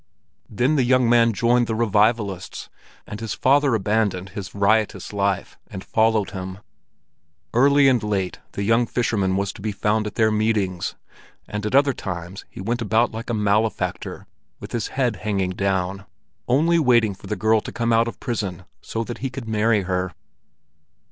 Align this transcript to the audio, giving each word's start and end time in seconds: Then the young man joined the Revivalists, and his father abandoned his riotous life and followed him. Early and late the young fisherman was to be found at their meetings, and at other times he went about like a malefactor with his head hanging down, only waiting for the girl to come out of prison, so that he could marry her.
Then 0.49 0.77
the 0.77 0.83
young 0.83 1.07
man 1.07 1.31
joined 1.31 1.67
the 1.67 1.75
Revivalists, 1.75 2.69
and 3.05 3.19
his 3.19 3.35
father 3.35 3.75
abandoned 3.75 4.29
his 4.29 4.55
riotous 4.55 5.13
life 5.13 5.59
and 5.67 5.83
followed 5.83 6.31
him. 6.31 6.57
Early 7.53 7.87
and 7.87 8.01
late 8.01 8.39
the 8.53 8.63
young 8.63 8.87
fisherman 8.87 9.35
was 9.37 9.53
to 9.53 9.61
be 9.61 9.71
found 9.71 10.07
at 10.07 10.15
their 10.15 10.31
meetings, 10.31 10.95
and 11.47 11.67
at 11.67 11.75
other 11.75 11.93
times 11.93 12.45
he 12.49 12.61
went 12.61 12.81
about 12.81 13.11
like 13.11 13.29
a 13.29 13.35
malefactor 13.35 14.25
with 14.59 14.71
his 14.71 14.87
head 14.87 15.17
hanging 15.17 15.51
down, 15.51 16.07
only 16.47 16.79
waiting 16.79 17.13
for 17.13 17.27
the 17.27 17.35
girl 17.35 17.61
to 17.61 17.71
come 17.71 17.93
out 17.93 18.07
of 18.07 18.19
prison, 18.19 18.65
so 18.81 19.03
that 19.03 19.19
he 19.19 19.29
could 19.29 19.47
marry 19.47 19.83
her. 19.83 20.13